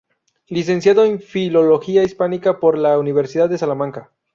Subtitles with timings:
[0.47, 4.09] Licenciado en Filología Hispánica por la Universidad de Salamanca.